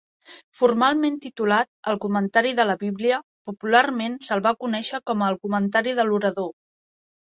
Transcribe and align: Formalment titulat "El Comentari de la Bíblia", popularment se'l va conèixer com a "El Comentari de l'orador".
Formalment 0.61 1.19
titulat 1.25 1.69
"El 1.93 1.99
Comentari 2.07 2.55
de 2.61 2.67
la 2.71 2.77
Bíblia", 2.87 3.21
popularment 3.53 4.19
se'l 4.31 4.45
va 4.51 4.59
conèixer 4.67 5.05
com 5.11 5.27
a 5.29 5.33
"El 5.33 5.43
Comentari 5.49 5.99
de 6.03 6.13
l'orador". 6.13 6.55